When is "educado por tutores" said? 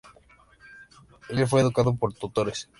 1.61-2.67